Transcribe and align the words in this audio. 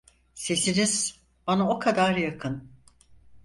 Sesiniz, 0.33 1.19
bana 1.47 1.69
o 1.69 1.79
kadar 1.79 2.15
yakın… 2.15 2.71